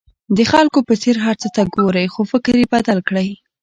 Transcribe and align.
د 0.37 0.39
خلکو 0.51 0.79
په 0.87 0.93
څېر 1.01 1.15
هر 1.25 1.35
څه 1.41 1.47
ته 1.55 1.61
ګورئ 1.75 2.07
خو 2.13 2.21
فکر 2.31 2.53
یې 2.61 2.67
بدل 2.73 2.99
کړئ. 3.07 3.29